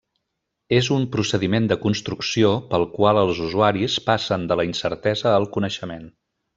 És 0.77 0.87
un 0.95 1.03
procediment 1.15 1.67
de 1.73 1.77
construcció 1.83 2.55
pel 2.73 2.87
qual 2.97 3.21
els 3.27 3.45
usuaris 3.51 4.01
passen 4.11 4.51
de 4.53 4.61
la 4.63 4.69
incertesa 4.73 5.39
al 5.39 5.51
coneixement. 5.57 6.15